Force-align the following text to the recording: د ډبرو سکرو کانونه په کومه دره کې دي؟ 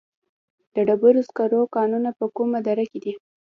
د 0.75 0.77
ډبرو 0.87 1.21
سکرو 1.29 1.61
کانونه 1.75 2.09
په 2.19 2.25
کومه 2.35 2.59
دره 2.67 2.85
کې 2.91 2.99
دي؟ 3.03 3.13